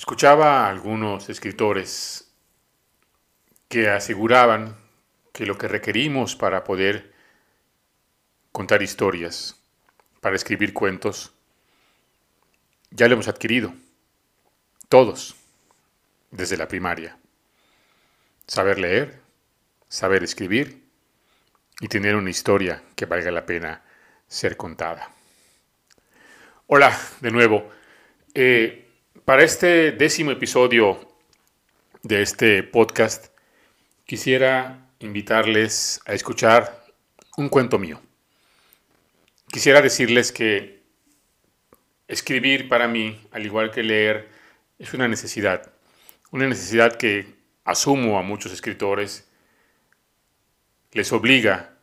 [0.00, 2.32] Escuchaba a algunos escritores
[3.68, 4.74] que aseguraban
[5.30, 7.12] que lo que requerimos para poder
[8.50, 9.60] contar historias,
[10.22, 11.34] para escribir cuentos,
[12.90, 13.74] ya lo hemos adquirido,
[14.88, 15.36] todos,
[16.30, 17.18] desde la primaria.
[18.46, 19.20] Saber leer,
[19.90, 20.82] saber escribir
[21.78, 23.82] y tener una historia que valga la pena
[24.26, 25.10] ser contada.
[26.68, 27.70] Hola, de nuevo.
[28.32, 28.86] Eh,
[29.30, 30.98] para este décimo episodio
[32.02, 33.26] de este podcast,
[34.04, 36.84] quisiera invitarles a escuchar
[37.36, 38.02] un cuento mío.
[39.46, 40.82] Quisiera decirles que
[42.08, 44.28] escribir para mí, al igual que leer,
[44.80, 45.74] es una necesidad.
[46.32, 47.32] Una necesidad que
[47.64, 49.30] asumo a muchos escritores
[50.90, 51.76] les obliga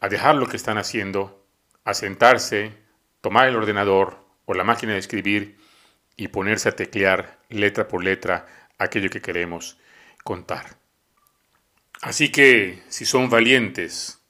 [0.00, 1.42] a dejar lo que están haciendo,
[1.84, 2.72] a sentarse,
[3.22, 5.56] tomar el ordenador o la máquina de escribir
[6.16, 8.46] y ponerse a teclear letra por letra
[8.78, 9.78] aquello que queremos
[10.24, 10.76] contar.
[12.02, 14.20] Así que, si son valientes,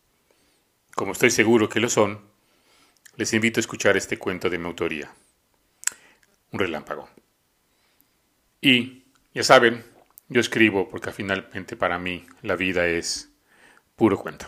[0.94, 2.20] como estoy seguro que lo son,
[3.16, 5.12] les invito a escuchar este cuento de mi autoría,
[6.52, 7.08] Un relámpago.
[8.60, 9.84] Y, ya saben,
[10.28, 13.30] yo escribo porque finalmente para mí la vida es
[13.96, 14.46] puro cuento.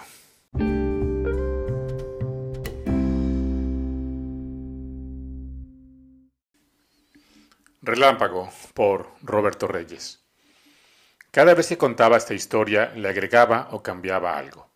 [7.99, 10.21] Relámpago por Roberto Reyes.
[11.33, 14.71] Cada vez que contaba esta historia le agregaba o cambiaba algo,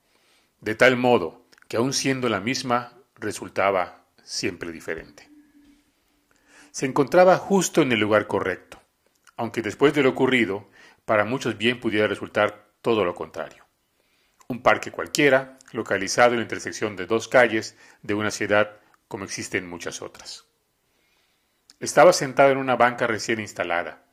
[0.61, 5.31] de tal modo que aun siendo la misma resultaba siempre diferente.
[6.73, 8.83] Se encontraba justo en el lugar correcto,
[9.37, 10.69] aunque después de lo ocurrido,
[11.05, 13.65] para muchos bien pudiera resultar todo lo contrario.
[14.49, 19.71] Un parque cualquiera, localizado en la intersección de dos calles de una ciudad como existen
[19.71, 20.52] muchas otras.
[21.83, 24.05] Estaba sentado en una banca recién instalada.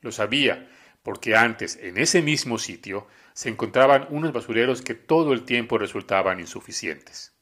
[0.00, 0.66] Lo sabía,
[1.02, 6.40] porque antes, en ese mismo sitio, se encontraban unos basureros que todo el tiempo resultaban
[6.40, 7.34] insuficientes.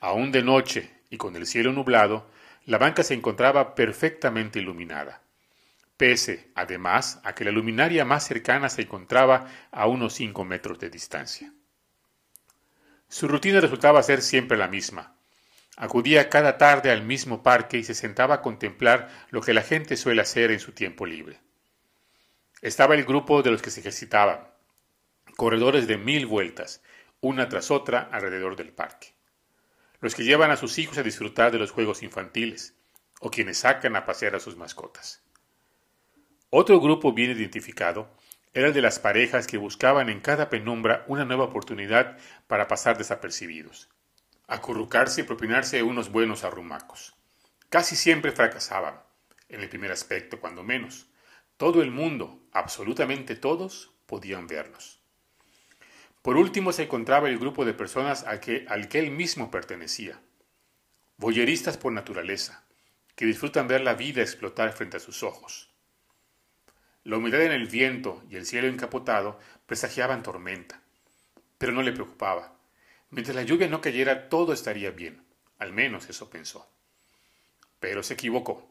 [0.00, 2.30] Aún de noche y con el cielo nublado,
[2.66, 5.22] la banca se encontraba perfectamente iluminada,
[5.96, 10.90] pese, además, a que la luminaria más cercana se encontraba a unos cinco metros de
[10.90, 11.54] distancia.
[13.08, 15.17] Su rutina resultaba ser siempre la misma,
[15.80, 19.96] Acudía cada tarde al mismo parque y se sentaba a contemplar lo que la gente
[19.96, 21.38] suele hacer en su tiempo libre.
[22.60, 24.48] Estaba el grupo de los que se ejercitaban,
[25.36, 26.82] corredores de mil vueltas,
[27.20, 29.14] una tras otra alrededor del parque.
[30.00, 32.74] Los que llevan a sus hijos a disfrutar de los juegos infantiles,
[33.20, 35.22] o quienes sacan a pasear a sus mascotas.
[36.50, 38.10] Otro grupo bien identificado
[38.52, 42.18] era el de las parejas que buscaban en cada penumbra una nueva oportunidad
[42.48, 43.88] para pasar desapercibidos
[44.48, 47.14] acurrucarse y propinarse unos buenos arrumacos.
[47.68, 48.98] Casi siempre fracasaban,
[49.50, 51.06] en el primer aspecto cuando menos.
[51.58, 55.00] Todo el mundo, absolutamente todos, podían verlos.
[56.22, 60.20] Por último se encontraba el grupo de personas al que, al que él mismo pertenecía.
[61.18, 62.64] Boyeristas por naturaleza,
[63.16, 65.70] que disfrutan ver la vida explotar frente a sus ojos.
[67.04, 70.80] La humedad en el viento y el cielo encapotado presagiaban tormenta,
[71.58, 72.57] pero no le preocupaba
[73.10, 75.24] Mientras la lluvia no cayera, todo estaría bien.
[75.58, 76.70] Al menos eso pensó.
[77.80, 78.68] Pero se equivocó.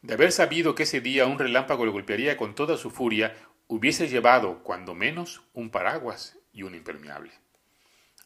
[0.00, 3.36] De haber sabido que ese día un relámpago le golpearía con toda su furia,
[3.68, 7.32] hubiese llevado, cuando menos, un paraguas y un impermeable.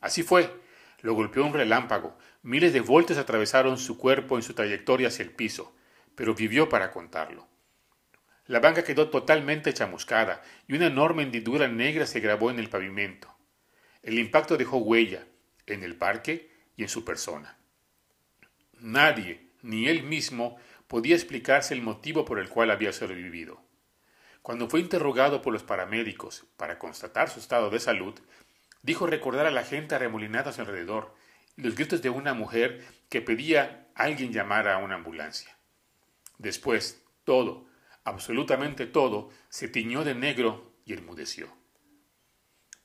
[0.00, 0.50] Así fue.
[1.03, 2.16] Lo golpeó un relámpago.
[2.43, 5.75] Miles de voltios atravesaron su cuerpo en su trayectoria hacia el piso,
[6.15, 7.47] pero vivió para contarlo.
[8.47, 13.36] La banca quedó totalmente chamuscada y una enorme hendidura negra se grabó en el pavimento.
[14.06, 15.27] El impacto dejó huella
[15.67, 17.59] en el parque y en su persona.
[18.78, 23.60] Nadie, ni él mismo, podía explicarse el motivo por el cual había sobrevivido.
[24.42, 28.15] Cuando fue interrogado por los paramédicos para constatar su estado de salud,
[28.81, 31.13] dijo recordar a la gente arremolinada a su alrededor
[31.57, 35.59] y los gritos de una mujer que pedía a alguien llamar a una ambulancia.
[36.39, 37.66] Después, todo,
[38.04, 41.66] absolutamente todo, se tiñó de negro y enmudeció.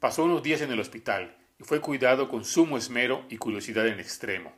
[0.01, 3.99] Pasó unos días en el hospital y fue cuidado con sumo esmero y curiosidad en
[3.99, 4.51] extremo.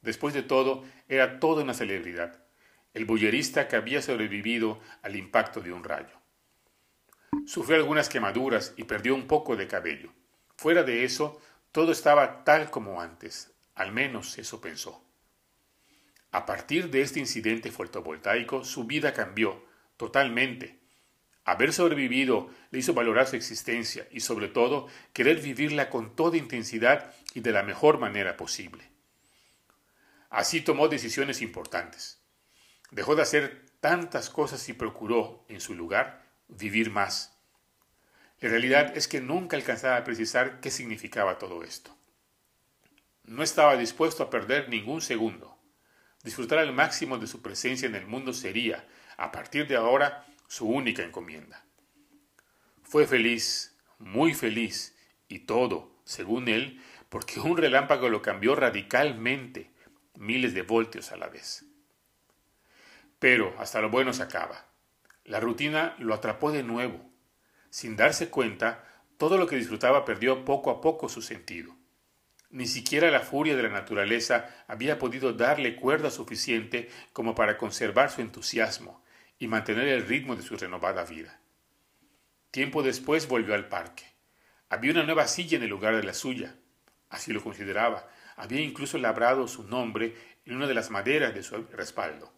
[0.00, 2.42] Después de todo, era toda una celebridad,
[2.94, 6.16] el bullerista que había sobrevivido al impacto de un rayo.
[7.44, 10.10] Sufrió algunas quemaduras y perdió un poco de cabello.
[10.56, 11.38] Fuera de eso,
[11.70, 15.04] todo estaba tal como antes, al menos eso pensó.
[16.30, 19.66] A partir de este incidente fotovoltaico, su vida cambió
[19.98, 20.81] totalmente
[21.44, 27.12] Haber sobrevivido le hizo valorar su existencia y sobre todo querer vivirla con toda intensidad
[27.34, 28.90] y de la mejor manera posible.
[30.30, 32.20] Así tomó decisiones importantes.
[32.90, 37.36] Dejó de hacer tantas cosas y procuró, en su lugar, vivir más.
[38.40, 41.96] La realidad es que nunca alcanzaba a precisar qué significaba todo esto.
[43.24, 45.58] No estaba dispuesto a perder ningún segundo.
[46.22, 48.86] Disfrutar al máximo de su presencia en el mundo sería,
[49.16, 51.64] a partir de ahora, su única encomienda.
[52.82, 54.94] Fue feliz, muy feliz,
[55.28, 59.70] y todo, según él, porque un relámpago lo cambió radicalmente,
[60.14, 61.64] miles de voltios a la vez.
[63.18, 64.66] Pero hasta lo bueno se acaba.
[65.24, 67.00] La rutina lo atrapó de nuevo.
[67.70, 68.84] Sin darse cuenta,
[69.16, 71.74] todo lo que disfrutaba perdió poco a poco su sentido.
[72.50, 78.10] Ni siquiera la furia de la naturaleza había podido darle cuerda suficiente como para conservar
[78.10, 79.02] su entusiasmo
[79.42, 81.40] y mantener el ritmo de su renovada vida.
[82.52, 84.04] Tiempo después volvió al parque.
[84.68, 86.54] Había una nueva silla en el lugar de la suya.
[87.10, 88.08] Así lo consideraba.
[88.36, 90.14] Había incluso labrado su nombre
[90.46, 92.32] en una de las maderas de su respaldo.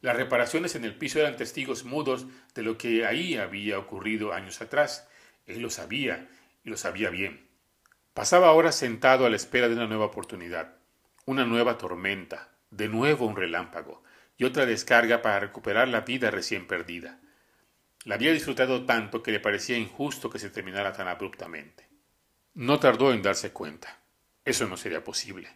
[0.00, 4.60] Las reparaciones en el piso eran testigos mudos de lo que ahí había ocurrido años
[4.60, 5.08] atrás.
[5.44, 6.28] Él lo sabía
[6.62, 7.48] y lo sabía bien.
[8.14, 10.76] Pasaba ahora sentado a la espera de una nueva oportunidad,
[11.26, 14.04] una nueva tormenta, de nuevo un relámpago
[14.40, 17.20] y otra descarga para recuperar la vida recién perdida.
[18.04, 21.86] La había disfrutado tanto que le parecía injusto que se terminara tan abruptamente.
[22.54, 24.00] No tardó en darse cuenta.
[24.46, 25.50] Eso no sería posible.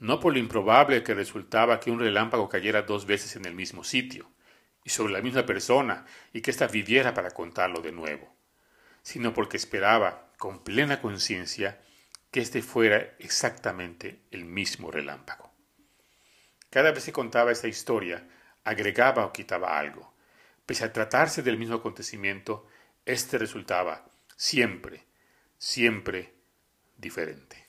[0.00, 3.84] No por lo improbable que resultaba que un relámpago cayera dos veces en el mismo
[3.84, 4.28] sitio,
[4.82, 8.34] y sobre la misma persona, y que ésta viviera para contarlo de nuevo,
[9.02, 11.80] sino porque esperaba con plena conciencia
[12.32, 15.51] que este fuera exactamente el mismo relámpago.
[16.72, 18.26] Cada vez que contaba esta historia,
[18.64, 20.14] agregaba o quitaba algo.
[20.64, 22.66] Pese a tratarse del mismo acontecimiento,
[23.04, 25.04] éste resultaba siempre,
[25.58, 26.32] siempre
[26.96, 27.61] diferente.